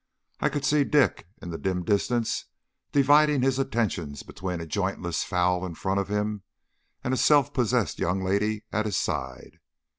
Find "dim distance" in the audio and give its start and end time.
1.59-2.45